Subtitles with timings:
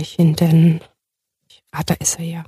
[0.00, 0.80] ich ihn denn?
[1.72, 2.44] Ah, da ist er ja.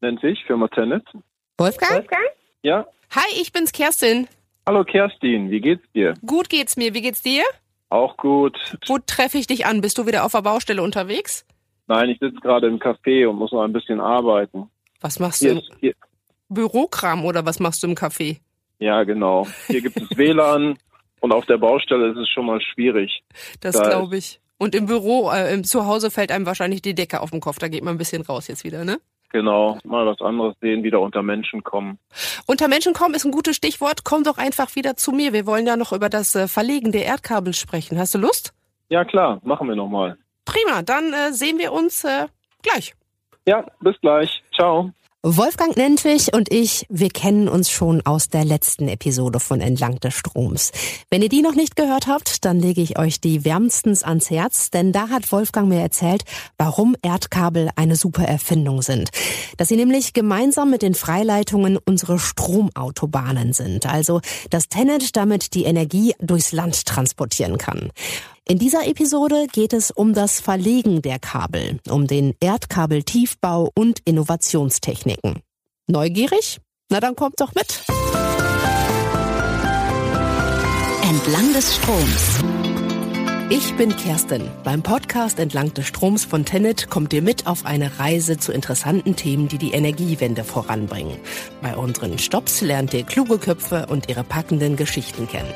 [0.00, 1.04] Nennt sich Firma Tenet.
[1.58, 1.92] Wolfgang?
[1.92, 2.22] Wolfgang?
[2.62, 2.86] Ja.
[3.14, 4.28] Hi, ich bin's Kerstin.
[4.66, 6.14] Hallo Kerstin, wie geht's dir?
[6.26, 6.92] Gut geht's mir.
[6.92, 7.44] Wie geht's dir?
[7.88, 8.56] Auch gut.
[8.86, 9.80] Wo treffe ich dich an?
[9.80, 11.46] Bist du wieder auf der Baustelle unterwegs?
[11.86, 14.68] Nein, ich sitze gerade im Café und muss noch ein bisschen arbeiten.
[15.00, 15.46] Was machst du?
[15.46, 15.94] Hier Im ist, hier,
[16.48, 18.38] Bürokram oder was machst du im Café?
[18.78, 19.46] ja, genau.
[19.68, 20.76] Hier gibt es WLAN
[21.20, 23.22] und auf der Baustelle ist es schon mal schwierig.
[23.60, 24.40] Das Da glaube ich.
[24.58, 27.58] Und im Büro, äh, im Zuhause fällt einem wahrscheinlich die Decke auf den Kopf.
[27.58, 28.98] Da geht man ein bisschen raus jetzt wieder, ne?
[29.30, 31.98] Genau, mal was anderes sehen, wieder unter Menschen kommen.
[32.46, 34.04] Unter Menschen kommen ist ein gutes Stichwort.
[34.04, 35.32] Komm doch einfach wieder zu mir.
[35.32, 37.98] Wir wollen ja noch über das äh, Verlegen der Erdkabel sprechen.
[37.98, 38.54] Hast du Lust?
[38.88, 40.16] Ja klar, machen wir nochmal.
[40.44, 42.28] Prima, dann äh, sehen wir uns äh,
[42.62, 42.94] gleich.
[43.46, 44.42] Ja, bis gleich.
[44.54, 44.92] Ciao.
[45.28, 50.14] Wolfgang Nentwich und ich, wir kennen uns schon aus der letzten Episode von Entlang des
[50.14, 50.70] Stroms.
[51.10, 54.70] Wenn ihr die noch nicht gehört habt, dann lege ich euch die wärmstens ans Herz,
[54.70, 56.22] denn da hat Wolfgang mir erzählt,
[56.58, 59.10] warum Erdkabel eine super Erfindung sind.
[59.56, 65.64] Dass sie nämlich gemeinsam mit den Freileitungen unsere Stromautobahnen sind, also dass Tenet damit die
[65.64, 67.90] Energie durchs Land transportieren kann.
[68.48, 75.40] In dieser Episode geht es um das Verlegen der Kabel, um den Erdkabeltiefbau und Innovationstechniken.
[75.88, 76.60] Neugierig?
[76.88, 77.82] Na dann kommt doch mit.
[81.02, 82.38] Entlang des Stroms.
[83.50, 84.48] Ich bin Kerstin.
[84.62, 89.16] Beim Podcast Entlang des Stroms von Tenet kommt ihr mit auf eine Reise zu interessanten
[89.16, 91.18] Themen, die die Energiewende voranbringen.
[91.62, 95.52] Bei unseren Stops lernt ihr kluge Köpfe und ihre packenden Geschichten kennen.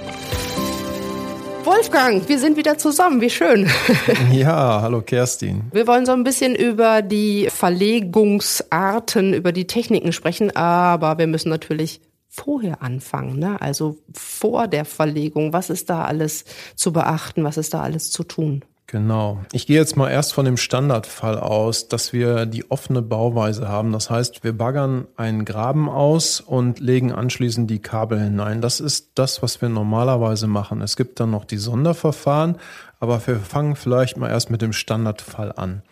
[1.64, 3.20] Wolfgang, wir sind wieder zusammen.
[3.20, 3.68] Wie schön.
[4.32, 5.64] Ja, hallo Kerstin.
[5.72, 11.50] Wir wollen so ein bisschen über die Verlegungsarten, über die Techniken sprechen, aber wir müssen
[11.50, 13.60] natürlich vorher anfangen, ne?
[13.60, 15.52] Also vor der Verlegung.
[15.52, 16.44] Was ist da alles
[16.76, 17.44] zu beachten?
[17.44, 18.64] Was ist da alles zu tun?
[18.90, 19.38] Genau.
[19.52, 23.92] Ich gehe jetzt mal erst von dem Standardfall aus, dass wir die offene Bauweise haben.
[23.92, 28.60] Das heißt, wir baggern einen Graben aus und legen anschließend die Kabel hinein.
[28.60, 30.82] Das ist das, was wir normalerweise machen.
[30.82, 32.56] Es gibt dann noch die Sonderverfahren,
[32.98, 35.82] aber wir fangen vielleicht mal erst mit dem Standardfall an.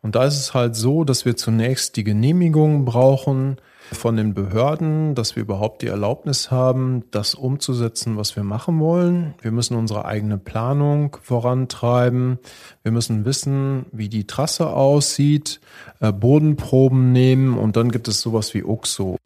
[0.00, 3.58] Und da ist es halt so, dass wir zunächst die Genehmigung brauchen
[3.92, 9.34] von den Behörden, dass wir überhaupt die Erlaubnis haben, das umzusetzen, was wir machen wollen.
[9.42, 12.38] Wir müssen unsere eigene Planung vorantreiben.
[12.82, 15.60] Wir müssen wissen, wie die Trasse aussieht,
[16.00, 19.16] äh, Bodenproben nehmen und dann gibt es sowas wie UXO.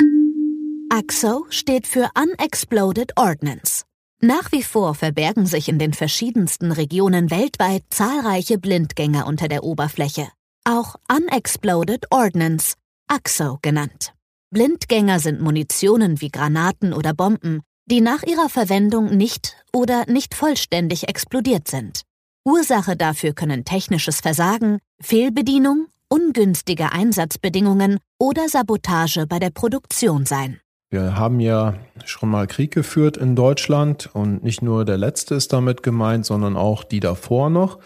[0.91, 3.85] AXO steht für Unexploded Ordnance.
[4.21, 10.29] Nach wie vor verbergen sich in den verschiedensten Regionen weltweit zahlreiche Blindgänger unter der Oberfläche.
[10.65, 12.77] Auch Unexploded Ordnance,
[13.07, 14.15] AXO genannt.
[14.55, 21.09] Blindgänger sind Munitionen wie Granaten oder Bomben, die nach ihrer Verwendung nicht oder nicht vollständig
[21.09, 22.03] explodiert sind.
[22.45, 30.61] Ursache dafür können technisches Versagen, Fehlbedienung, ungünstige Einsatzbedingungen oder Sabotage bei der Produktion sein.
[30.95, 35.53] Wir haben ja schon mal Krieg geführt in Deutschland und nicht nur der letzte ist
[35.53, 37.81] damit gemeint, sondern auch die davor noch.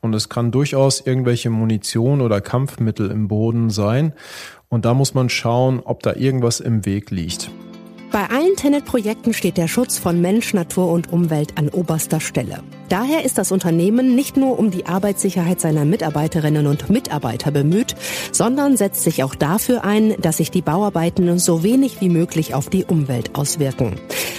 [0.00, 4.14] Und es kann durchaus irgendwelche Munition oder Kampfmittel im Boden sein.
[4.74, 7.48] Und da muss man schauen, ob da irgendwas im Weg liegt.
[8.10, 12.58] Bei allen Tenet-Projekten steht der Schutz von Mensch, Natur und Umwelt an oberster Stelle.
[12.88, 17.94] Daher ist das Unternehmen nicht nur um die Arbeitssicherheit seiner Mitarbeiterinnen und Mitarbeiter bemüht,
[18.32, 22.68] sondern setzt sich auch dafür ein, dass sich die Bauarbeiten so wenig wie möglich auf
[22.68, 23.94] die Umwelt auswirken.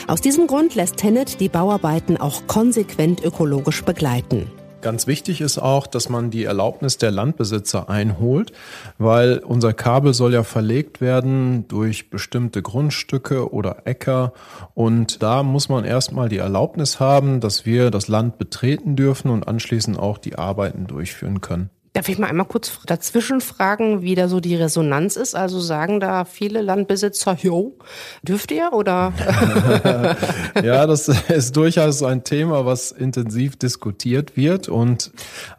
[0.07, 4.51] Aus diesem Grund lässt Tenet die Bauarbeiten auch konsequent ökologisch begleiten.
[4.85, 8.51] Ganz wichtig ist auch, dass man die Erlaubnis der Landbesitzer einholt,
[8.99, 14.31] weil unser Kabel soll ja verlegt werden durch bestimmte Grundstücke oder Äcker.
[14.75, 19.47] Und da muss man erstmal die Erlaubnis haben, dass wir das Land betreten dürfen und
[19.47, 21.71] anschließend auch die Arbeiten durchführen können.
[21.95, 25.33] Darf ich mal einmal kurz dazwischen fragen, wie da so die Resonanz ist?
[25.33, 27.77] Also sagen da viele Landbesitzer, jo,
[28.21, 29.13] dürft ihr oder?
[30.61, 35.11] ja, das ist durchaus ein Thema, was intensiv diskutiert wird und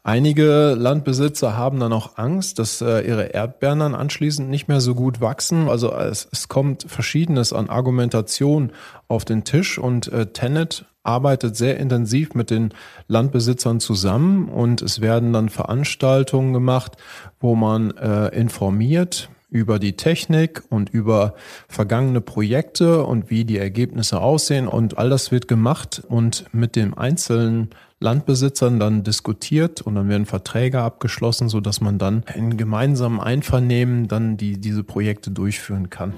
[0.04, 4.94] einige Landbesitzer haben dann auch Angst, dass äh, ihre Erdbeeren dann anschließend nicht mehr so
[4.94, 5.70] gut wachsen.
[5.70, 8.72] Also es, es kommt Verschiedenes an Argumentation
[9.08, 12.74] auf den Tisch und äh, Tenet arbeitet sehr intensiv mit den
[13.06, 16.96] Landbesitzern zusammen und es werden dann Veranstaltungen gemacht,
[17.38, 21.34] wo man äh, informiert über die Technik und über
[21.68, 26.94] vergangene Projekte und wie die Ergebnisse aussehen und all das wird gemacht und mit den
[26.94, 27.70] einzelnen
[28.00, 34.08] Landbesitzern dann diskutiert und dann werden Verträge abgeschlossen, so dass man dann in gemeinsamem Einvernehmen
[34.08, 36.12] dann die, diese Projekte durchführen kann.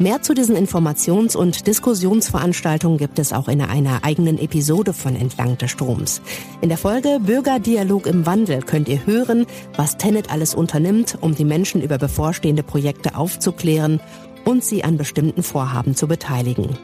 [0.00, 5.58] Mehr zu diesen Informations- und Diskussionsveranstaltungen gibt es auch in einer eigenen Episode von Entlang
[5.58, 6.22] des Stroms.
[6.60, 11.44] In der Folge Bürgerdialog im Wandel könnt ihr hören, was Tenet alles unternimmt, um die
[11.44, 13.98] Menschen über bevorstehende Projekte aufzuklären
[14.44, 16.78] und sie an bestimmten Vorhaben zu beteiligen.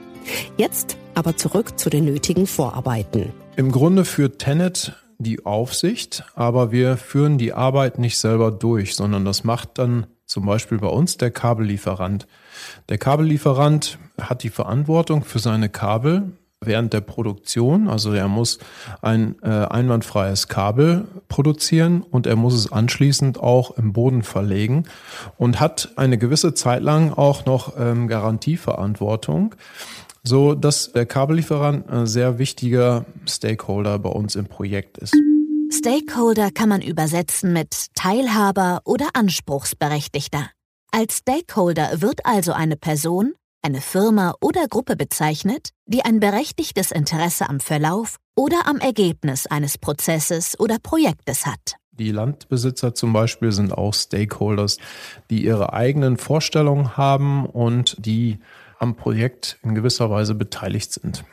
[0.57, 3.33] Jetzt aber zurück zu den nötigen Vorarbeiten.
[3.55, 9.25] Im Grunde führt Tenet die Aufsicht, aber wir führen die Arbeit nicht selber durch, sondern
[9.25, 12.27] das macht dann zum Beispiel bei uns der Kabellieferant.
[12.89, 17.87] Der Kabellieferant hat die Verantwortung für seine Kabel während der Produktion.
[17.87, 18.59] Also er muss
[19.01, 24.87] ein äh, einwandfreies Kabel produzieren und er muss es anschließend auch im Boden verlegen
[25.39, 29.55] und hat eine gewisse Zeit lang auch noch ähm, Garantieverantwortung
[30.27, 35.15] so dass der Kabellieferant ein sehr wichtiger Stakeholder bei uns im Projekt ist.
[35.77, 40.51] Stakeholder kann man übersetzen mit Teilhaber oder Anspruchsberechtigter.
[40.93, 47.49] Als Stakeholder wird also eine Person, eine Firma oder Gruppe bezeichnet, die ein berechtigtes Interesse
[47.49, 51.75] am Verlauf oder am Ergebnis eines Prozesses oder Projektes hat.
[51.91, 54.79] Die Landbesitzer zum Beispiel sind auch Stakeholders,
[55.29, 58.39] die ihre eigenen Vorstellungen haben und die
[58.79, 61.25] am Projekt in gewisser Weise beteiligt sind.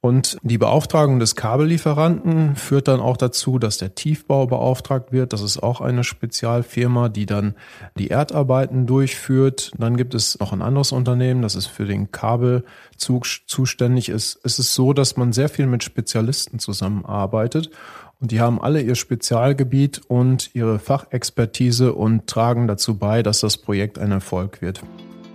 [0.00, 5.32] Und die Beauftragung des Kabellieferanten führt dann auch dazu, dass der Tiefbau beauftragt wird.
[5.32, 7.56] Das ist auch eine Spezialfirma, die dann
[7.98, 9.72] die Erdarbeiten durchführt.
[9.76, 14.38] Dann gibt es noch ein anderes Unternehmen, das ist für den Kabelzug zuständig ist.
[14.44, 17.70] Es ist so, dass man sehr viel mit Spezialisten zusammenarbeitet
[18.20, 23.56] und die haben alle ihr Spezialgebiet und ihre Fachexpertise und tragen dazu bei, dass das
[23.56, 24.80] Projekt ein Erfolg wird.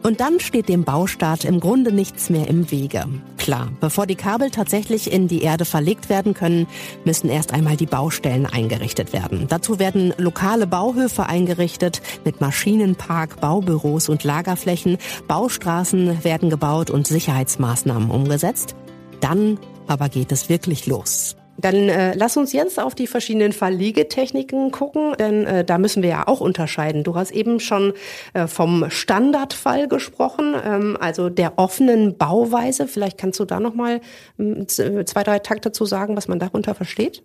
[0.03, 3.05] Und dann steht dem Baustart im Grunde nichts mehr im Wege.
[3.37, 6.67] Klar, bevor die Kabel tatsächlich in die Erde verlegt werden können,
[7.05, 9.47] müssen erst einmal die Baustellen eingerichtet werden.
[9.47, 14.97] Dazu werden lokale Bauhöfe eingerichtet mit Maschinenpark, Baubüros und Lagerflächen.
[15.27, 18.75] Baustraßen werden gebaut und Sicherheitsmaßnahmen umgesetzt.
[19.21, 19.57] Dann
[19.87, 21.37] aber geht es wirklich los.
[21.63, 26.09] Dann äh, lass uns jetzt auf die verschiedenen Verlegetechniken gucken, denn äh, da müssen wir
[26.09, 27.05] ja auch unterscheiden.
[27.05, 27.93] Du hast eben schon
[28.33, 32.85] äh, vom Standardfall gesprochen, ähm, also der offenen Bauweise.
[32.85, 34.01] Vielleicht kannst du da noch mal
[34.39, 37.23] äh, zwei, drei Takte zu sagen, was man darunter versteht?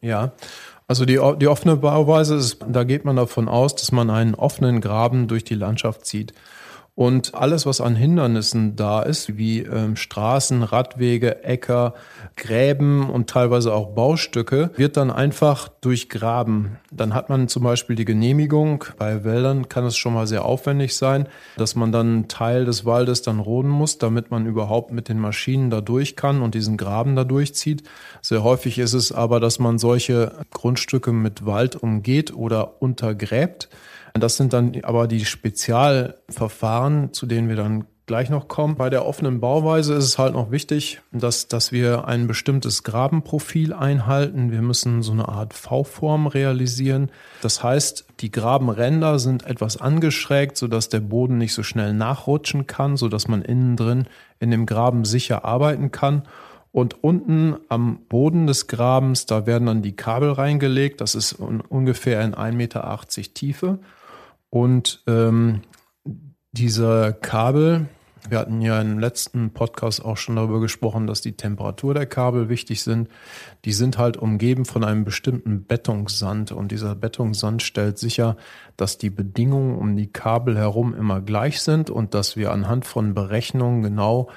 [0.00, 0.30] Ja,
[0.86, 4.80] also die, die offene Bauweise ist, da geht man davon aus, dass man einen offenen
[4.80, 6.34] Graben durch die Landschaft zieht.
[6.94, 11.94] Und alles, was an Hindernissen da ist, wie ähm, Straßen, Radwege, Äcker,
[12.36, 16.76] Gräben und teilweise auch Baustücke, wird dann einfach durchgraben.
[16.90, 18.84] Dann hat man zum Beispiel die Genehmigung.
[18.98, 22.84] Bei Wäldern kann es schon mal sehr aufwendig sein, dass man dann einen Teil des
[22.84, 26.76] Waldes dann roden muss, damit man überhaupt mit den Maschinen da durch kann und diesen
[26.76, 27.84] Graben da durchzieht.
[28.20, 33.70] Sehr häufig ist es aber, dass man solche Grundstücke mit Wald umgeht oder untergräbt.
[34.14, 38.76] Das sind dann aber die Spezialverfahren, zu denen wir dann gleich noch kommen.
[38.76, 43.72] Bei der offenen Bauweise ist es halt noch wichtig, dass, dass wir ein bestimmtes Grabenprofil
[43.72, 44.50] einhalten.
[44.50, 47.10] Wir müssen so eine Art V-Form realisieren.
[47.40, 52.96] Das heißt, die Grabenränder sind etwas angeschrägt, sodass der Boden nicht so schnell nachrutschen kann,
[52.96, 54.06] sodass man innen drin
[54.40, 56.24] in dem Graben sicher arbeiten kann.
[56.72, 61.00] Und unten am Boden des Grabens, da werden dann die Kabel reingelegt.
[61.00, 63.78] Das ist ungefähr in 1,80 Meter Tiefe.
[64.52, 65.62] Und ähm,
[66.52, 67.86] diese Kabel,
[68.28, 72.50] wir hatten ja im letzten Podcast auch schon darüber gesprochen, dass die Temperatur der Kabel
[72.50, 73.08] wichtig sind.
[73.64, 78.36] Die sind halt umgeben von einem bestimmten Bettungssand und dieser Bettungssand stellt sicher,
[78.76, 83.14] dass die Bedingungen um die Kabel herum immer gleich sind und dass wir anhand von
[83.14, 84.28] Berechnungen genau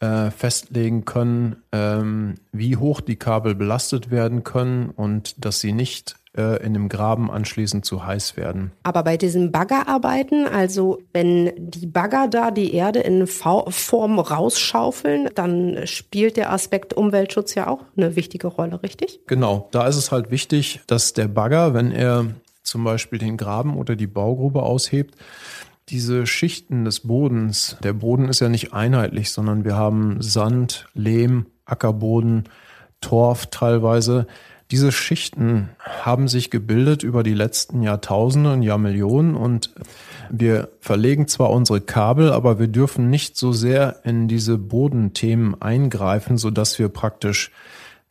[0.00, 6.16] äh, festlegen können, ähm, wie hoch die Kabel belastet werden können und dass sie nicht
[6.36, 8.72] äh, in dem Graben anschließend zu heiß werden.
[8.82, 15.86] Aber bei diesen Baggerarbeiten, also wenn die Bagger da die Erde in V-Form rausschaufeln, dann
[15.86, 19.20] spielt der Aspekt Umweltschutz ja auch eine wichtige Rolle, richtig?
[19.26, 22.26] Genau, da ist es halt wichtig, dass der Bagger, wenn er
[22.62, 25.16] zum Beispiel den Graben oder die Baugrube aushebt,
[25.88, 31.46] diese Schichten des Bodens, der Boden ist ja nicht einheitlich, sondern wir haben Sand, Lehm,
[31.66, 32.44] Ackerboden,
[33.00, 34.26] Torf teilweise,
[34.72, 39.70] diese Schichten haben sich gebildet über die letzten Jahrtausende und Jahrmillionen und
[40.30, 46.38] wir verlegen zwar unsere Kabel, aber wir dürfen nicht so sehr in diese Bodenthemen eingreifen,
[46.38, 47.50] so dass wir praktisch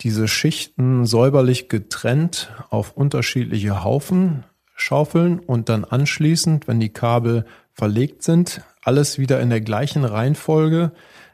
[0.01, 4.44] diese Schichten säuberlich getrennt auf unterschiedliche Haufen
[4.75, 10.91] schaufeln und dann anschließend, wenn die Kabel verlegt sind, alles wieder in der gleichen Reihenfolge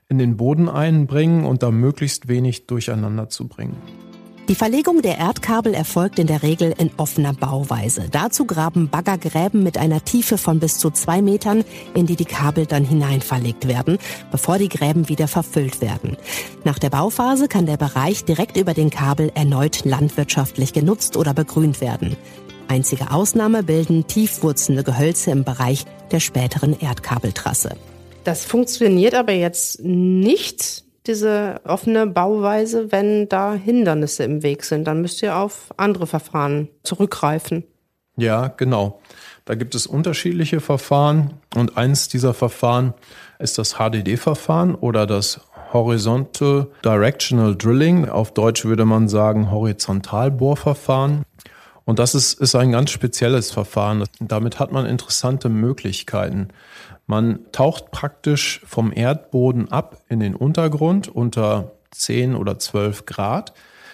[0.08, 3.76] in den Boden einbringen und da möglichst wenig durcheinander zu bringen.
[4.50, 8.06] Die Verlegung der Erdkabel erfolgt in der Regel in offener Bauweise.
[8.10, 12.24] Dazu graben Bagger Gräben mit einer Tiefe von bis zu zwei Metern, in die die
[12.24, 13.98] Kabel dann hineinverlegt werden,
[14.32, 16.16] bevor die Gräben wieder verfüllt werden.
[16.64, 21.82] Nach der Bauphase kann der Bereich direkt über den Kabel erneut landwirtschaftlich genutzt oder begrünt
[21.82, 22.16] werden.
[22.70, 27.76] Einzige Ausnahme bilden tiefwurzelnde Gehölze im Bereich der späteren Erdkabeltrasse.
[28.24, 34.86] Das funktioniert aber jetzt nicht diese offene Bauweise, wenn da Hindernisse im Weg sind.
[34.86, 37.64] Dann müsst ihr auf andere Verfahren zurückgreifen.
[38.18, 39.00] Ja, genau.
[39.46, 42.94] Da gibt es unterschiedliche Verfahren und eins dieser Verfahren
[43.40, 45.40] ist das HDD-Verfahren oder das
[45.72, 48.10] Horizontal Directional Drilling.
[48.10, 51.24] Auf Deutsch würde man sagen Horizontalbohrverfahren.
[51.88, 54.04] Und das ist, ist ein ganz spezielles Verfahren.
[54.20, 56.50] Damit hat man interessante Möglichkeiten.
[57.06, 63.54] Man taucht praktisch vom Erdboden ab in den Untergrund unter 10 oder 12 Grad.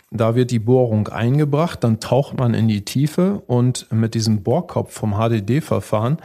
[0.09, 4.91] Da wird die Bohrung eingebracht, dann taucht man in die Tiefe und mit diesem Bohrkopf
[4.91, 6.17] vom HDD-Verfahren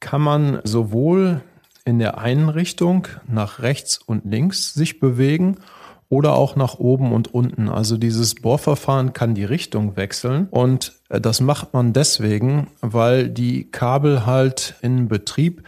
[0.00, 1.40] kann man sowohl
[1.86, 5.56] in der einen Richtung nach rechts und links sich bewegen
[6.08, 7.68] oder auch nach oben und unten.
[7.68, 14.26] Also dieses Bohrverfahren kann die Richtung wechseln und das macht man deswegen, weil die Kabel
[14.26, 15.62] halt in Betrieb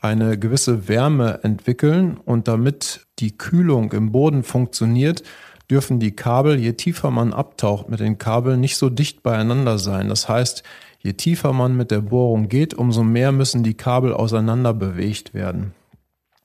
[0.00, 5.22] eine gewisse Wärme entwickeln und damit die Kühlung im Boden funktioniert,
[5.70, 10.08] dürfen die Kabel, je tiefer man abtaucht mit den Kabeln, nicht so dicht beieinander sein.
[10.08, 10.64] Das heißt,
[10.98, 15.72] je tiefer man mit der Bohrung geht, umso mehr müssen die Kabel auseinander bewegt werden.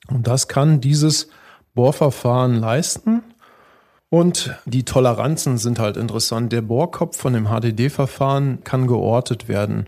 [0.08, 1.30] Und das kann dieses
[1.74, 3.24] Bohrverfahren leisten.
[4.10, 6.54] Und die Toleranzen sind halt interessant.
[6.54, 9.88] Der Bohrkopf von dem HDD-Verfahren kann geortet werden.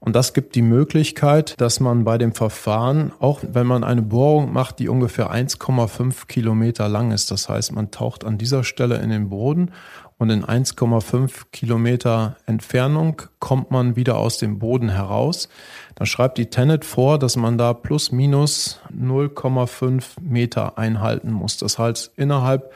[0.00, 4.52] Und das gibt die Möglichkeit, dass man bei dem Verfahren, auch wenn man eine Bohrung
[4.52, 9.10] macht, die ungefähr 1,5 Kilometer lang ist, das heißt, man taucht an dieser Stelle in
[9.10, 9.72] den Boden
[10.16, 15.48] und in 1,5 Kilometer Entfernung kommt man wieder aus dem Boden heraus.
[15.96, 21.56] Dann schreibt die Tenet vor, dass man da plus minus 0,5 Meter einhalten muss.
[21.56, 22.72] Das heißt, innerhalb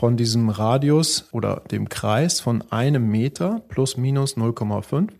[0.00, 5.10] von diesem Radius oder dem Kreis von einem Meter plus minus 0,5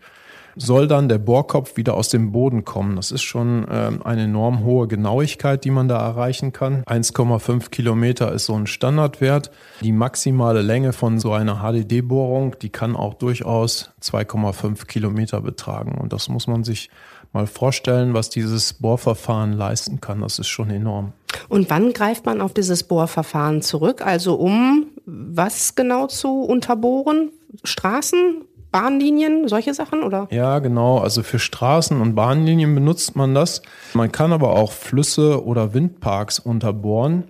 [0.55, 2.95] soll dann der Bohrkopf wieder aus dem Boden kommen.
[2.95, 6.83] Das ist schon ähm, eine enorm hohe Genauigkeit, die man da erreichen kann.
[6.85, 9.51] 1,5 Kilometer ist so ein Standardwert.
[9.81, 15.95] Die maximale Länge von so einer HDD-Bohrung, die kann auch durchaus 2,5 Kilometer betragen.
[16.01, 16.89] Und das muss man sich
[17.33, 20.21] mal vorstellen, was dieses Bohrverfahren leisten kann.
[20.21, 21.13] Das ist schon enorm.
[21.51, 24.05] Und wann greift man auf dieses Bohrverfahren zurück?
[24.05, 27.31] Also um was genau zu unterbohren?
[27.65, 30.29] Straßen, Bahnlinien, solche Sachen, oder?
[30.31, 30.99] Ja, genau.
[30.99, 33.61] Also für Straßen und Bahnlinien benutzt man das.
[33.93, 37.25] Man kann aber auch Flüsse oder Windparks unterbohren.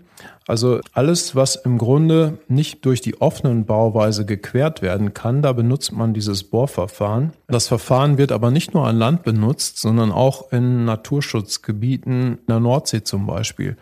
[0.47, 5.91] Also alles, was im Grunde nicht durch die offenen Bauweise gequert werden kann, da benutzt
[5.91, 7.33] man dieses Bohrverfahren.
[7.47, 12.59] Das Verfahren wird aber nicht nur an Land benutzt, sondern auch in Naturschutzgebieten, in der
[12.59, 13.77] Nordsee zum Beispiel.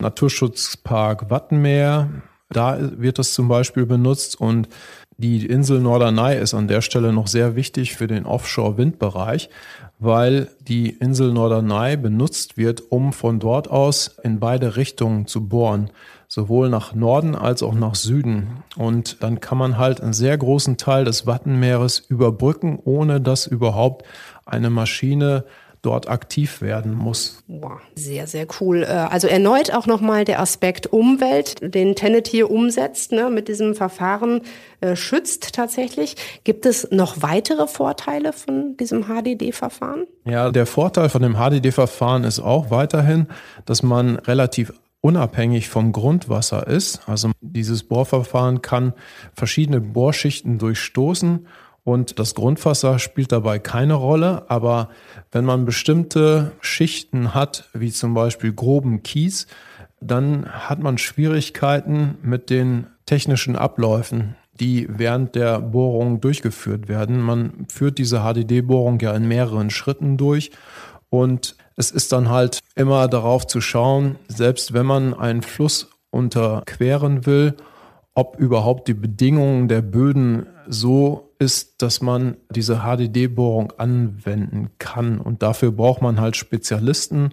[0.00, 2.08] Naturschutzpark Wattenmeer,
[2.50, 4.68] da wird das zum Beispiel benutzt und
[5.20, 9.50] die Insel Norderney ist an der Stelle noch sehr wichtig für den Offshore-Windbereich,
[9.98, 15.90] weil die Insel Norderney benutzt wird, um von dort aus in beide Richtungen zu bohren,
[16.26, 18.62] sowohl nach Norden als auch nach Süden.
[18.76, 24.06] Und dann kann man halt einen sehr großen Teil des Wattenmeeres überbrücken, ohne dass überhaupt
[24.46, 25.44] eine Maschine
[25.82, 27.42] dort aktiv werden muss.
[27.46, 28.82] Wow, sehr, sehr cool.
[28.82, 33.74] Äh, also erneut auch nochmal der Aspekt Umwelt, den Tenet hier umsetzt, ne, mit diesem
[33.74, 34.42] Verfahren
[34.80, 36.16] äh, schützt tatsächlich.
[36.44, 40.06] Gibt es noch weitere Vorteile von diesem HDD-Verfahren?
[40.24, 43.26] Ja, der Vorteil von dem HDD-Verfahren ist auch weiterhin,
[43.64, 47.08] dass man relativ unabhängig vom Grundwasser ist.
[47.08, 48.92] Also dieses Bohrverfahren kann
[49.34, 51.46] verschiedene Bohrschichten durchstoßen
[51.90, 54.90] und das Grundwasser spielt dabei keine Rolle, aber
[55.32, 59.48] wenn man bestimmte Schichten hat, wie zum Beispiel groben Kies,
[60.00, 67.20] dann hat man Schwierigkeiten mit den technischen Abläufen, die während der Bohrung durchgeführt werden.
[67.20, 70.52] Man führt diese HDD-Bohrung ja in mehreren Schritten durch
[71.08, 77.26] und es ist dann halt immer darauf zu schauen, selbst wenn man einen Fluss unterqueren
[77.26, 77.56] will,
[78.14, 85.18] ob überhaupt die Bedingungen der Böden so ist, dass man diese HDD-Bohrung anwenden kann.
[85.18, 87.30] Und dafür braucht man halt Spezialisten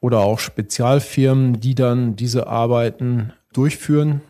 [0.00, 4.22] oder auch Spezialfirmen, die dann diese Arbeiten durchführen.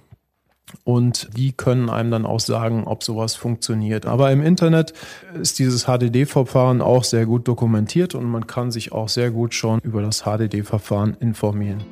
[0.82, 4.04] Und die können einem dann auch sagen, ob sowas funktioniert.
[4.04, 4.94] Aber im Internet
[5.40, 9.80] ist dieses HDD-Verfahren auch sehr gut dokumentiert und man kann sich auch sehr gut schon
[9.80, 11.82] über das HDD-Verfahren informieren.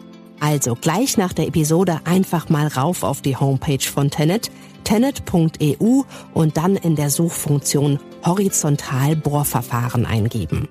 [0.40, 4.50] Also gleich nach der Episode einfach mal rauf auf die Homepage von Tenet
[4.88, 6.02] tenet.eu
[6.32, 10.66] und dann in der Suchfunktion horizontal Bohrverfahren eingeben.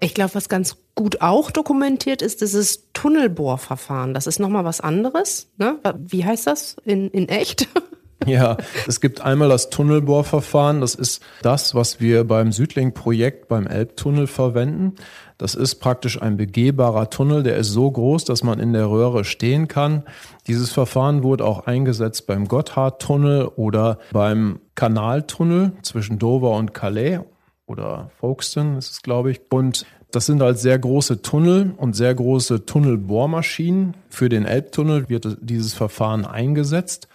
[0.00, 4.14] Ich glaube, was ganz gut auch dokumentiert ist, dieses Tunnelbohrverfahren.
[4.14, 5.50] Das ist nochmal was anderes.
[5.58, 5.78] Ne?
[5.98, 7.68] Wie heißt das in, in echt?
[8.26, 8.56] Ja,
[8.88, 10.80] es gibt einmal das Tunnelbohrverfahren.
[10.80, 14.96] Das ist das, was wir beim Südlink-Projekt beim Elbtunnel verwenden.
[15.38, 19.24] Das ist praktisch ein begehbarer Tunnel, der ist so groß, dass man in der Röhre
[19.24, 20.02] stehen kann.
[20.48, 27.20] Dieses Verfahren wurde auch eingesetzt beim Gotthardtunnel oder beim Kanaltunnel zwischen Dover und Calais
[27.66, 29.40] oder Folkestone ist es, glaube ich.
[29.50, 33.94] Und das sind halt sehr große Tunnel und sehr große Tunnelbohrmaschinen.
[34.08, 37.06] Für den Elbtunnel wird dieses Verfahren eingesetzt.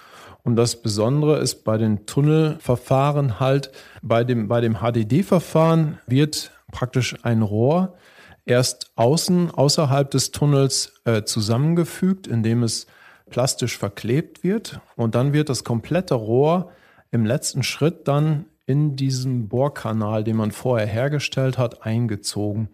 [0.43, 7.15] Und das Besondere ist bei den Tunnelverfahren halt, bei dem, bei dem HDD-Verfahren wird praktisch
[7.23, 7.95] ein Rohr
[8.45, 12.87] erst außen, außerhalb des Tunnels äh, zusammengefügt, indem es
[13.29, 14.79] plastisch verklebt wird.
[14.95, 16.71] Und dann wird das komplette Rohr
[17.11, 22.69] im letzten Schritt dann in diesen Bohrkanal, den man vorher hergestellt hat, eingezogen.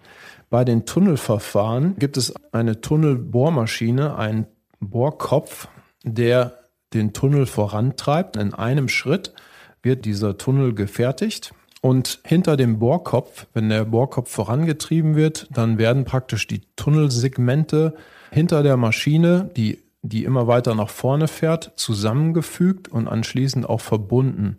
[0.49, 4.47] Bei den Tunnelverfahren gibt es eine Tunnelbohrmaschine, einen
[4.79, 5.67] Bohrkopf,
[6.03, 6.59] der
[6.93, 8.37] den Tunnel vorantreibt.
[8.37, 9.33] In einem Schritt
[9.81, 11.53] wird dieser Tunnel gefertigt.
[11.81, 17.95] Und hinter dem Bohrkopf, wenn der Bohrkopf vorangetrieben wird, dann werden praktisch die Tunnelsegmente
[18.31, 24.57] hinter der Maschine, die, die immer weiter nach vorne fährt, zusammengefügt und anschließend auch verbunden.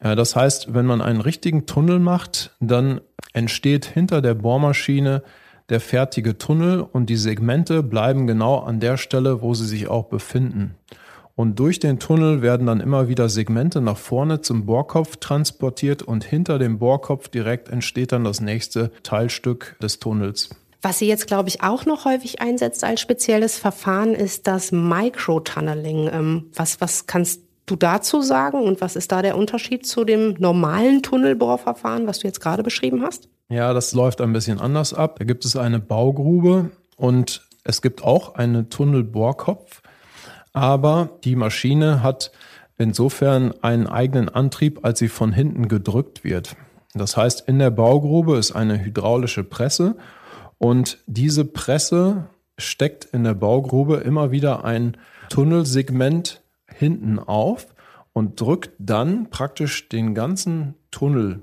[0.00, 3.00] Das heißt, wenn man einen richtigen Tunnel macht, dann
[3.32, 5.22] entsteht hinter der Bohrmaschine
[5.70, 10.04] der fertige Tunnel und die Segmente bleiben genau an der Stelle, wo sie sich auch
[10.04, 10.76] befinden.
[11.38, 16.24] Und durch den Tunnel werden dann immer wieder Segmente nach vorne zum Bohrkopf transportiert und
[16.24, 20.50] hinter dem Bohrkopf direkt entsteht dann das nächste Teilstück des Tunnels.
[20.82, 26.10] Was sie jetzt, glaube ich, auch noch häufig einsetzt als spezielles Verfahren, ist das Microtunneling.
[26.12, 30.34] Ähm, was, was kannst du dazu sagen und was ist da der Unterschied zu dem
[30.40, 33.28] normalen Tunnelbohrverfahren, was du jetzt gerade beschrieben hast?
[33.48, 35.20] Ja, das läuft ein bisschen anders ab.
[35.20, 39.82] Da gibt es eine Baugrube und es gibt auch einen Tunnelbohrkopf,
[40.52, 42.32] aber die Maschine hat
[42.78, 46.56] insofern einen eigenen Antrieb, als sie von hinten gedrückt wird.
[46.94, 49.96] Das heißt, in der Baugrube ist eine hydraulische Presse
[50.58, 54.96] und diese Presse steckt in der Baugrube immer wieder ein
[55.28, 57.66] Tunnelsegment hinten auf
[58.12, 61.42] und drückt dann praktisch den ganzen Tunnel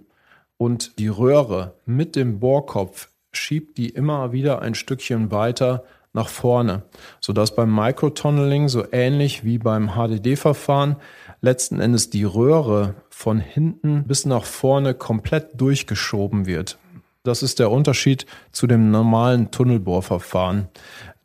[0.57, 5.83] und die Röhre mit dem Bohrkopf, schiebt die immer wieder ein Stückchen weiter
[6.15, 6.83] nach vorne,
[7.19, 10.95] sodass beim Microtunneling so ähnlich wie beim HDD-Verfahren
[11.41, 16.79] letzten Endes die Röhre von hinten bis nach vorne komplett durchgeschoben wird.
[17.23, 20.69] Das ist der Unterschied zu dem normalen Tunnelbohrverfahren.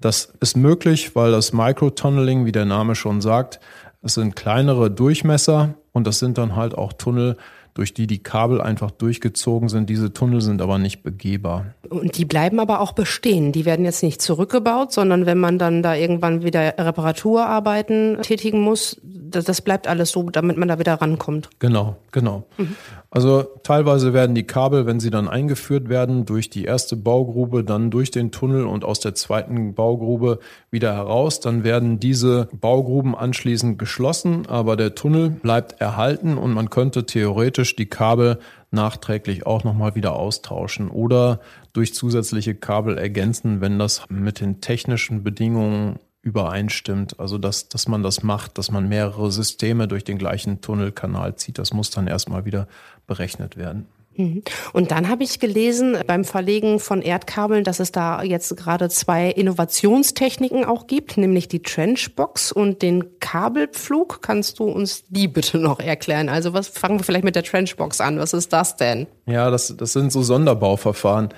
[0.01, 3.61] Das ist möglich, weil das Microtunneling, wie der Name schon sagt,
[4.03, 7.37] es sind kleinere Durchmesser und das sind dann halt auch Tunnel,
[7.81, 9.89] durch die die Kabel einfach durchgezogen sind.
[9.89, 11.65] Diese Tunnel sind aber nicht begehbar.
[11.89, 13.53] Und die bleiben aber auch bestehen.
[13.53, 19.01] Die werden jetzt nicht zurückgebaut, sondern wenn man dann da irgendwann wieder Reparaturarbeiten tätigen muss,
[19.03, 21.49] das, das bleibt alles so, damit man da wieder rankommt.
[21.59, 22.45] Genau, genau.
[22.59, 22.77] Mhm.
[23.13, 27.91] Also teilweise werden die Kabel, wenn sie dann eingeführt werden, durch die erste Baugrube, dann
[27.91, 30.39] durch den Tunnel und aus der zweiten Baugrube
[30.71, 31.41] wieder heraus.
[31.41, 37.70] Dann werden diese Baugruben anschließend geschlossen, aber der Tunnel bleibt erhalten und man könnte theoretisch
[37.77, 38.39] die Kabel
[38.71, 41.41] nachträglich auch nochmal wieder austauschen oder
[41.73, 47.19] durch zusätzliche Kabel ergänzen, wenn das mit den technischen Bedingungen übereinstimmt.
[47.19, 51.59] Also dass, dass man das macht, dass man mehrere Systeme durch den gleichen Tunnelkanal zieht.
[51.59, 52.69] Das muss dann erstmal wieder
[53.07, 53.87] berechnet werden.
[54.21, 54.43] Mhm.
[54.73, 59.31] Und dann habe ich gelesen beim Verlegen von Erdkabeln, dass es da jetzt gerade zwei
[59.31, 64.23] Innovationstechniken auch gibt, nämlich die Trenchbox und den Kabelpflug.
[64.23, 66.29] Kannst du uns die bitte noch erklären?
[66.29, 68.19] Also was fangen wir vielleicht mit der Trenchbox an?
[68.19, 69.07] Was ist das denn?
[69.27, 71.31] Ja, das, das sind so Sonderbauverfahren.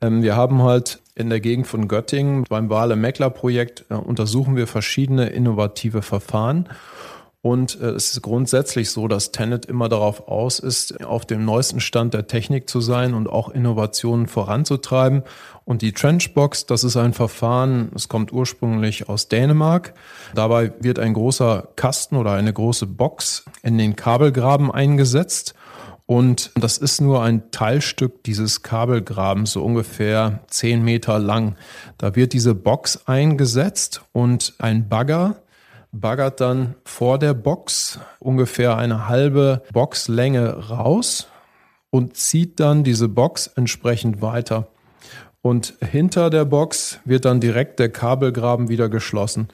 [0.00, 5.28] Ähm, wir haben halt in der Gegend von Göttingen beim Wale-Meckler-Projekt äh, untersuchen wir verschiedene
[5.28, 6.68] innovative Verfahren.
[7.42, 11.80] Und äh, es ist grundsätzlich so, dass Tenet immer darauf aus ist, auf dem neuesten
[11.80, 15.22] Stand der Technik zu sein und auch Innovationen voranzutreiben.
[15.64, 19.94] Und die Trenchbox, das ist ein Verfahren, es kommt ursprünglich aus Dänemark.
[20.34, 25.54] Dabei wird ein großer Kasten oder eine große Box in den Kabelgraben eingesetzt.
[26.04, 31.56] Und das ist nur ein Teilstück dieses Kabelgrabens, so ungefähr zehn Meter lang.
[31.98, 35.36] Da wird diese Box eingesetzt und ein Bagger
[35.92, 41.28] baggert dann vor der Box ungefähr eine halbe Boxlänge raus
[41.90, 44.68] und zieht dann diese Box entsprechend weiter.
[45.42, 49.48] Und hinter der Box wird dann direkt der Kabelgraben wieder geschlossen.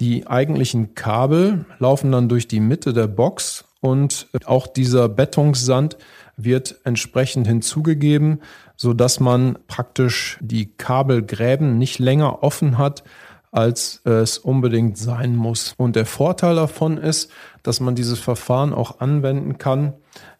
[0.00, 5.96] Die eigentlichen Kabel laufen dann durch die Mitte der Box und auch dieser Bettungssand
[6.36, 8.40] wird entsprechend hinzugegeben,
[8.76, 13.04] so dass man praktisch die Kabelgräben nicht länger offen hat,
[13.52, 15.74] als es unbedingt sein muss.
[15.76, 17.30] Und der Vorteil davon ist,
[17.62, 19.94] dass man dieses Verfahren auch anwenden kann,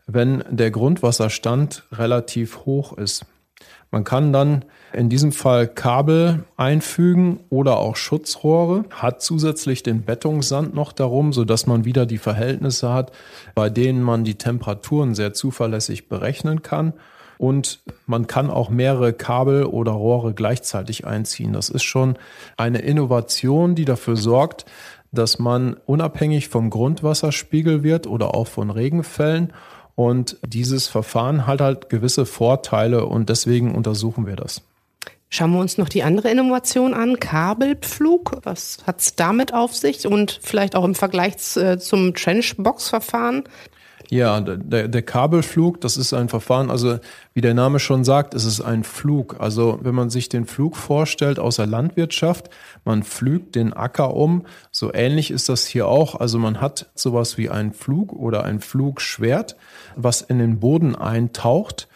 [0.07, 3.25] wenn der Grundwasserstand relativ hoch ist.
[3.90, 10.75] Man kann dann in diesem Fall Kabel einfügen oder auch Schutzrohre, hat zusätzlich den Bettungssand
[10.75, 13.12] noch darum, sodass man wieder die Verhältnisse hat,
[13.55, 16.95] bei denen man die Temperaturen sehr zuverlässig berechnen kann.
[17.38, 21.53] Und man kann auch mehrere Kabel oder Rohre gleichzeitig einziehen.
[21.53, 22.18] Das ist schon
[22.57, 24.64] eine Innovation, die dafür sorgt,
[25.12, 29.53] dass man unabhängig vom Grundwasserspiegel wird oder auch von Regenfällen
[29.96, 34.61] und dieses Verfahren hat halt gewisse Vorteile und deswegen untersuchen wir das.
[35.31, 38.38] Schauen wir uns noch die andere Innovation an, Kabelpflug.
[38.44, 43.44] Was hat es damit auf sich und vielleicht auch im Vergleich zum Trenchbox-Verfahren?
[44.09, 46.99] Ja, der, der Kabelflug, das ist ein Verfahren, also
[47.35, 49.37] wie der Name schon sagt, es ist ein Flug.
[49.40, 52.49] Also wenn man sich den Flug vorstellt aus der Landwirtschaft,
[52.85, 56.14] man pflügt den Acker um, so ähnlich ist das hier auch.
[56.21, 59.57] Also man hat sowas wie ein Flug oder ein Flugschwert,
[59.97, 61.88] was in den Boden eintaucht.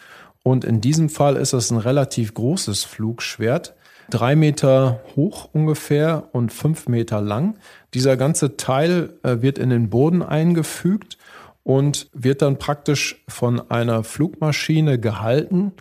[0.43, 3.73] Und in diesem Fall ist das ein relativ großes Flugschwert
[4.11, 7.55] drei Meter hoch ungefähr und fünf Meter lang.
[7.93, 11.17] Dieser ganze Teil äh, wird in den Boden eingefügt
[11.63, 15.73] und wird dann praktisch von einer Flugmaschine gehalten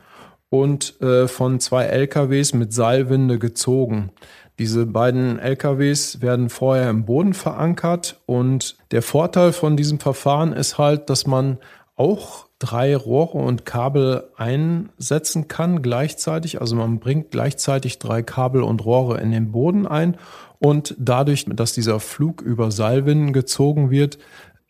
[0.49, 4.11] und äh, von zwei LKWs mit Seilwinde gezogen.
[4.59, 10.77] Diese beiden LKWs werden vorher im Boden verankert und der Vorteil von diesem Verfahren ist
[10.77, 11.59] halt, dass man
[11.97, 16.61] auch drei Rohre und Kabel einsetzen kann gleichzeitig.
[16.61, 20.19] Also man bringt gleichzeitig drei Kabel und Rohre in den Boden ein
[20.59, 24.19] und dadurch, dass dieser Flug über Seilwinden gezogen wird,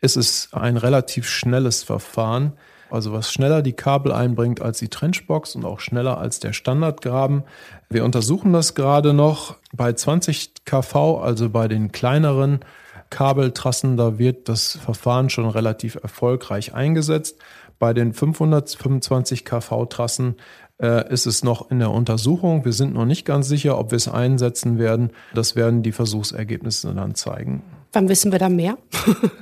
[0.00, 2.52] ist es ein relativ schnelles Verfahren.
[2.90, 7.44] Also was schneller die Kabel einbringt als die Trenchbox und auch schneller als der Standardgraben.
[7.88, 12.60] Wir untersuchen das gerade noch bei 20 kV, also bei den kleineren
[13.10, 17.38] Kabeltrassen, da wird das Verfahren schon relativ erfolgreich eingesetzt.
[17.78, 20.36] Bei den 525 kV Trassen
[20.80, 22.64] äh, ist es noch in der Untersuchung.
[22.64, 25.10] Wir sind noch nicht ganz sicher, ob wir es einsetzen werden.
[25.34, 27.62] Das werden die Versuchsergebnisse dann zeigen.
[27.92, 28.78] Wann wissen wir da mehr?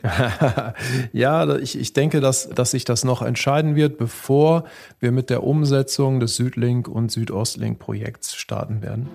[1.13, 4.65] ja, ich, ich denke, dass, dass sich das noch entscheiden wird, bevor
[5.01, 9.09] wir mit der Umsetzung des Südlink und Südostlink-Projekts starten werden.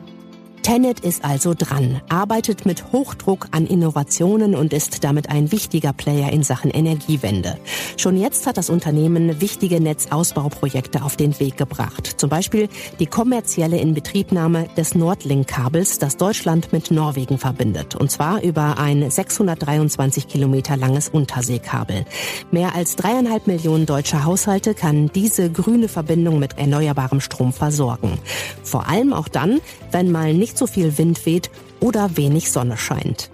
[0.64, 6.32] Tenet ist also dran, arbeitet mit Hochdruck an Innovationen und ist damit ein wichtiger Player
[6.32, 7.58] in Sachen Energiewende.
[7.98, 12.14] Schon jetzt hat das Unternehmen wichtige Netzausbauprojekte auf den Weg gebracht.
[12.16, 17.96] Zum Beispiel die kommerzielle Inbetriebnahme des Nordlink-Kabels, das Deutschland mit Norwegen verbindet.
[17.96, 22.06] Und zwar über ein 623 Kilometer langes Unterseekabel.
[22.52, 28.18] Mehr als dreieinhalb Millionen deutsche Haushalte kann diese grüne Verbindung mit erneuerbarem Strom versorgen.
[28.64, 29.60] Vor allem auch dann,
[29.92, 33.30] wenn mal nicht so viel Wind weht oder wenig Sonne scheint.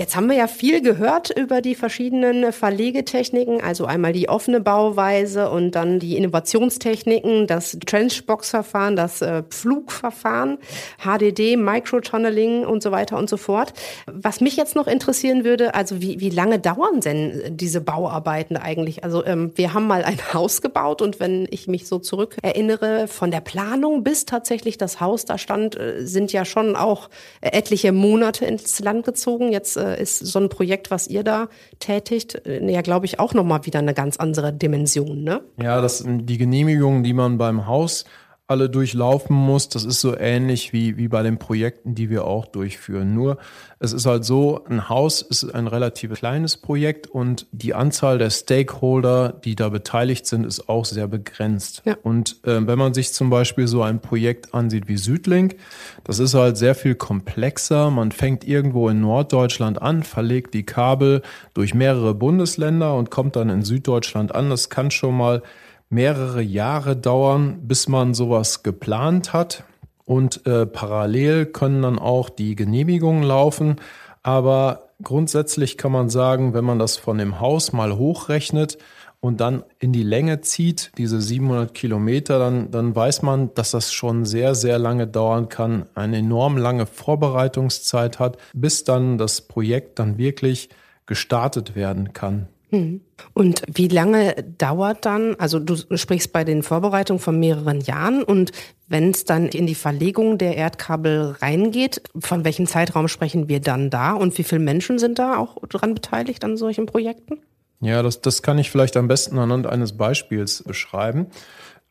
[0.00, 5.50] Jetzt haben wir ja viel gehört über die verschiedenen Verlegetechniken, also einmal die offene Bauweise
[5.50, 10.56] und dann die Innovationstechniken, das Trenchbox-Verfahren, das äh, Pflugverfahren,
[11.04, 13.74] HDD, Microtunneling und so weiter und so fort.
[14.06, 19.04] Was mich jetzt noch interessieren würde, also wie, wie lange dauern denn diese Bauarbeiten eigentlich?
[19.04, 23.06] Also ähm, wir haben mal ein Haus gebaut und wenn ich mich so zurück erinnere,
[23.06, 27.10] von der Planung bis tatsächlich das Haus da stand, äh, sind ja schon auch
[27.42, 29.52] etliche Monate ins Land gezogen.
[29.52, 31.48] Jetzt äh, ist so ein Projekt, was ihr da
[31.78, 35.42] tätigt, äh, ja, glaube ich, auch nochmal wieder eine ganz andere Dimension, ne?
[35.60, 38.04] Ja, das die Genehmigungen, die man beim Haus
[38.50, 39.68] alle durchlaufen muss.
[39.68, 43.14] Das ist so ähnlich wie, wie bei den Projekten, die wir auch durchführen.
[43.14, 43.38] Nur
[43.78, 48.30] es ist halt so, ein Haus ist ein relativ kleines Projekt und die Anzahl der
[48.30, 51.82] Stakeholder, die da beteiligt sind, ist auch sehr begrenzt.
[51.84, 51.96] Ja.
[52.02, 55.56] Und äh, wenn man sich zum Beispiel so ein Projekt ansieht wie Südlink,
[56.02, 57.90] das ist halt sehr viel komplexer.
[57.90, 61.22] Man fängt irgendwo in Norddeutschland an, verlegt die Kabel
[61.54, 64.50] durch mehrere Bundesländer und kommt dann in Süddeutschland an.
[64.50, 65.42] Das kann schon mal
[65.90, 69.64] mehrere Jahre dauern, bis man sowas geplant hat.
[70.04, 73.76] Und äh, parallel können dann auch die Genehmigungen laufen.
[74.22, 78.78] Aber grundsätzlich kann man sagen, wenn man das von dem Haus mal hochrechnet
[79.20, 83.92] und dann in die Länge zieht, diese 700 Kilometer, dann, dann weiß man, dass das
[83.92, 89.98] schon sehr, sehr lange dauern kann, eine enorm lange Vorbereitungszeit hat, bis dann das Projekt
[89.98, 90.70] dann wirklich
[91.06, 92.48] gestartet werden kann.
[92.70, 93.00] Hm.
[93.34, 98.52] Und wie lange dauert dann, also du sprichst bei den Vorbereitungen von mehreren Jahren und
[98.86, 103.90] wenn es dann in die Verlegung der Erdkabel reingeht, von welchem Zeitraum sprechen wir dann
[103.90, 107.40] da und wie viele Menschen sind da auch dran beteiligt an solchen Projekten?
[107.80, 111.26] Ja, das, das kann ich vielleicht am besten anhand eines Beispiels beschreiben.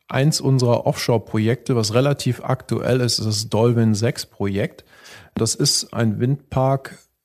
[0.08, 4.84] Eins unserer Offshore-Projekte, was relativ aktuell ist, ist das Dolwin 6 Projekt.
[5.34, 6.18] Das ist ein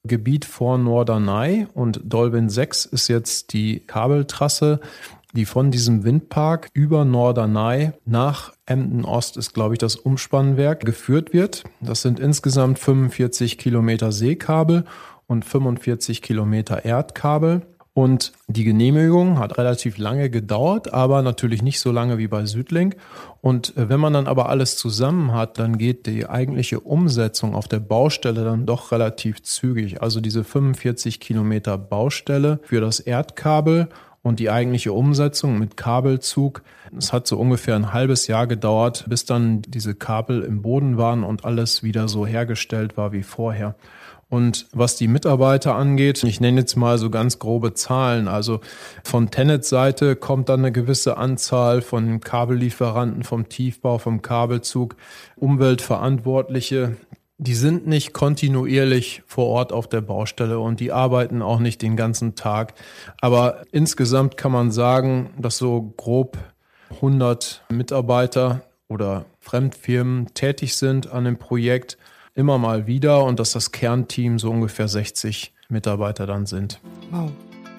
[0.06, 4.80] Windparkgebiet vor Norderney und Dolwin 6 ist jetzt die Kabeltrasse,
[5.34, 11.34] die von diesem Windpark über Norderney nach Emden Ost ist, glaube ich, das Umspannwerk geführt
[11.34, 11.63] wird.
[11.82, 14.86] Das sind insgesamt 45 Kilometer Seekabel
[15.28, 17.63] und 45 Kilometer Erdkabel.
[17.95, 22.97] Und die Genehmigung hat relativ lange gedauert, aber natürlich nicht so lange wie bei Südlink.
[23.39, 27.69] Und äh, wenn man dann aber alles zusammen hat, dann geht die eigentliche Umsetzung auf
[27.69, 30.01] der Baustelle dann doch relativ zügig.
[30.01, 33.88] Also diese 45 Kilometer Baustelle für das Erdkabel
[34.26, 36.64] und die eigentliche Umsetzung mit Kabelzug,
[36.98, 41.24] es hat so ungefähr ein halbes Jahr gedauert, bis dann diese Kabel im Boden waren
[41.24, 43.76] und alles wieder so hergestellt war wie vorher.
[44.28, 48.28] Und was die Mitarbeiter angeht, ich nenne jetzt mal so ganz grobe Zahlen.
[48.28, 48.62] Also
[49.04, 54.96] von Tenets Seite kommt dann eine gewisse Anzahl von Kabellieferanten, vom Tiefbau, vom Kabelzug,
[55.36, 56.98] Umweltverantwortliche.
[57.38, 61.98] Die sind nicht kontinuierlich vor Ort auf der Baustelle und die arbeiten auch nicht den
[61.98, 62.74] ganzen Tag.
[63.19, 66.38] Aber insgesamt kann man sagen, dass so grob
[66.91, 71.98] 100 Mitarbeiter oder Fremdfirmen tätig sind an dem Projekt
[72.36, 76.80] immer mal wieder und dass das Kernteam so ungefähr 60 Mitarbeiter dann sind.
[77.12, 77.32] Wow.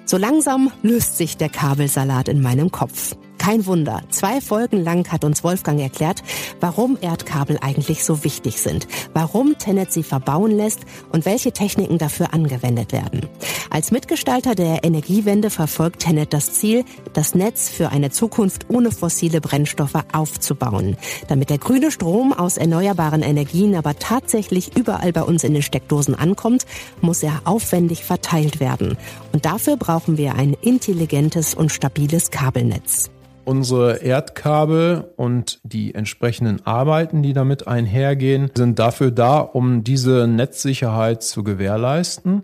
[0.04, 3.16] So langsam löst sich der Kabelsalat in meinem Kopf.
[3.46, 4.02] Kein Wunder.
[4.10, 6.24] Zwei Folgen lang hat uns Wolfgang erklärt,
[6.58, 10.80] warum Erdkabel eigentlich so wichtig sind, warum Tenet sie verbauen lässt
[11.12, 13.28] und welche Techniken dafür angewendet werden.
[13.70, 19.40] Als Mitgestalter der Energiewende verfolgt Tenet das Ziel, das Netz für eine Zukunft ohne fossile
[19.40, 20.96] Brennstoffe aufzubauen.
[21.28, 26.16] Damit der grüne Strom aus erneuerbaren Energien aber tatsächlich überall bei uns in den Steckdosen
[26.16, 26.66] ankommt,
[27.00, 28.98] muss er aufwendig verteilt werden.
[29.32, 33.08] Und dafür brauchen wir ein intelligentes und stabiles Kabelnetz.
[33.46, 41.22] Unsere Erdkabel und die entsprechenden Arbeiten, die damit einhergehen, sind dafür da, um diese Netzsicherheit
[41.22, 42.42] zu gewährleisten.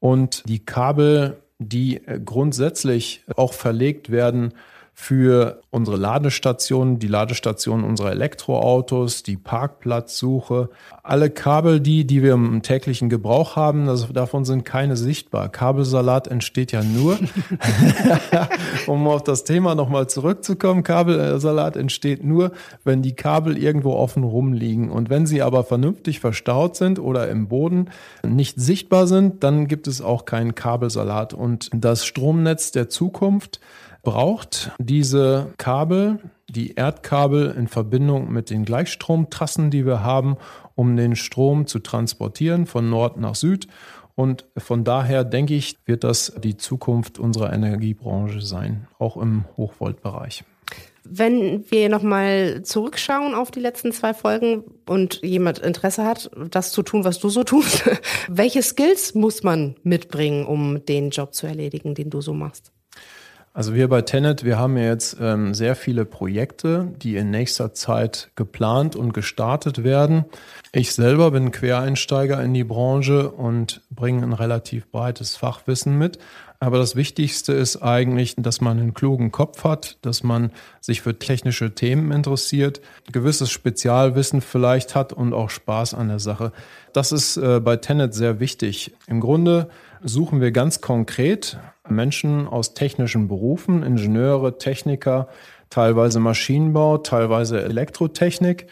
[0.00, 4.52] Und die Kabel, die grundsätzlich auch verlegt werden,
[4.94, 10.68] für unsere Ladestationen, die Ladestationen unserer Elektroautos, die Parkplatzsuche.
[11.02, 15.48] Alle Kabel, die, die wir im täglichen Gebrauch haben, das, davon sind keine sichtbar.
[15.48, 17.18] Kabelsalat entsteht ja nur,
[18.86, 22.52] um auf das Thema nochmal zurückzukommen, Kabelsalat entsteht nur,
[22.84, 24.90] wenn die Kabel irgendwo offen rumliegen.
[24.90, 27.90] Und wenn sie aber vernünftig verstaut sind oder im Boden
[28.22, 31.32] nicht sichtbar sind, dann gibt es auch keinen Kabelsalat.
[31.32, 33.58] Und das Stromnetz der Zukunft,
[34.02, 40.36] braucht diese Kabel, die Erdkabel in Verbindung mit den Gleichstromtrassen, die wir haben,
[40.74, 43.68] um den Strom zu transportieren von Nord nach Süd.
[44.14, 50.44] Und von daher denke ich, wird das die Zukunft unserer Energiebranche sein, auch im Hochvoltbereich.
[51.04, 56.82] Wenn wir nochmal zurückschauen auf die letzten zwei Folgen und jemand Interesse hat, das zu
[56.82, 57.84] tun, was du so tust,
[58.28, 62.72] welche Skills muss man mitbringen, um den Job zu erledigen, den du so machst?
[63.54, 67.74] Also wir bei Tenet, wir haben ja jetzt ähm, sehr viele Projekte, die in nächster
[67.74, 70.24] Zeit geplant und gestartet werden.
[70.72, 76.18] Ich selber bin Quereinsteiger in die Branche und bringe ein relativ breites Fachwissen mit.
[76.60, 81.18] Aber das Wichtigste ist eigentlich, dass man einen klugen Kopf hat, dass man sich für
[81.18, 86.52] technische Themen interessiert, gewisses Spezialwissen vielleicht hat und auch Spaß an der Sache.
[86.94, 88.94] Das ist äh, bei Tenet sehr wichtig.
[89.08, 89.68] Im Grunde
[90.02, 95.28] suchen wir ganz konkret Menschen aus technischen Berufen, Ingenieure, Techniker,
[95.70, 98.66] teilweise Maschinenbau, teilweise Elektrotechnik,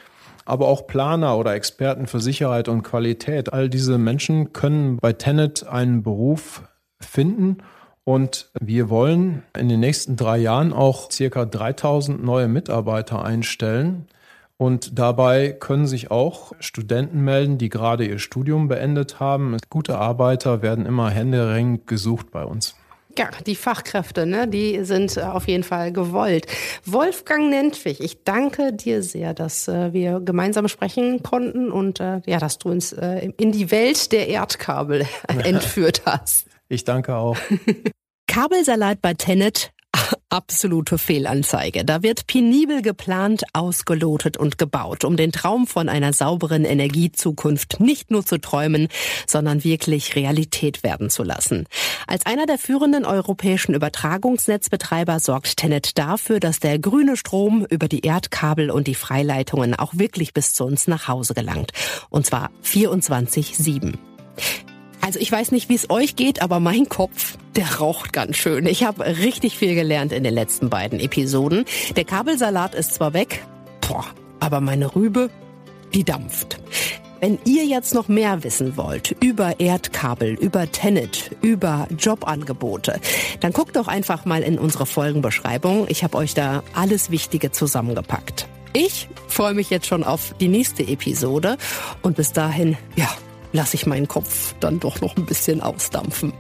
[0.45, 3.53] aber auch Planer oder Experten für Sicherheit und Qualität.
[3.53, 6.63] All diese Menschen können bei Tenet einen Beruf
[7.01, 7.59] finden
[8.05, 14.07] und wir wollen in den nächsten drei Jahren auch circa 3000 neue Mitarbeiter einstellen.
[14.57, 19.57] Und dabei können sich auch Studenten melden, die gerade ihr Studium beendet haben.
[19.71, 22.75] Gute Arbeiter werden immer händeringend gesucht bei uns.
[23.21, 26.47] Ja, die Fachkräfte, ne, die sind äh, auf jeden Fall gewollt.
[26.87, 32.39] Wolfgang Nentwig, ich danke dir sehr, dass äh, wir gemeinsam sprechen konnten und äh, ja,
[32.39, 35.07] dass du uns äh, in die Welt der Erdkabel
[35.45, 36.47] entführt hast.
[36.71, 37.37] Ich danke auch.
[38.27, 39.71] Kabelsalat bei Tenet
[40.31, 41.85] absolute Fehlanzeige.
[41.85, 48.11] Da wird penibel geplant, ausgelotet und gebaut, um den Traum von einer sauberen Energiezukunft nicht
[48.11, 48.89] nur zu träumen,
[49.27, 51.67] sondern wirklich Realität werden zu lassen.
[52.07, 58.01] Als einer der führenden europäischen Übertragungsnetzbetreiber sorgt Tenet dafür, dass der grüne Strom über die
[58.01, 61.73] Erdkabel und die Freileitungen auch wirklich bis zu uns nach Hause gelangt.
[62.09, 63.95] Und zwar 24-7.
[65.01, 68.67] Also ich weiß nicht, wie es euch geht, aber mein Kopf, der raucht ganz schön.
[68.67, 71.65] Ich habe richtig viel gelernt in den letzten beiden Episoden.
[71.97, 73.45] Der Kabelsalat ist zwar weg,
[73.81, 74.05] boah,
[74.41, 75.31] aber meine Rübe,
[75.95, 76.59] die dampft.
[77.21, 82.99] Wenn ihr jetzt noch mehr wissen wollt über Erdkabel, über Tenet, über Jobangebote,
[83.41, 85.87] dann guckt doch einfach mal in unsere Folgenbeschreibung.
[85.91, 88.49] Ich habe euch da alles Wichtige zusammengepackt.
[88.73, 91.59] Ich freue mich jetzt schon auf die nächste Episode
[92.01, 93.09] und bis dahin, ja,
[93.53, 96.33] lasse ich meinen Kopf dann doch noch ein bisschen ausdampfen.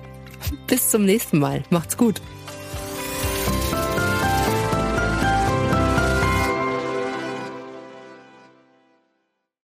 [0.66, 1.62] Bis zum nächsten Mal.
[1.70, 2.20] Macht's gut.